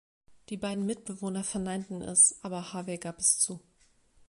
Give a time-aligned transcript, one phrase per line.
[0.49, 3.61] Die beiden Mitbewohner verneinten es, aber Harvey gab es zu.